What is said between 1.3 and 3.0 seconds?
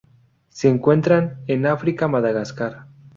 en África: Madagascar.